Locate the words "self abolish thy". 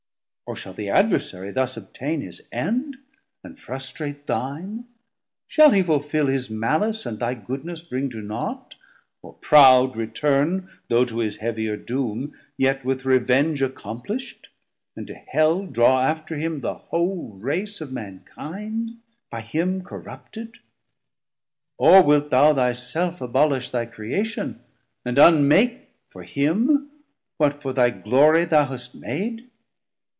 22.73-23.85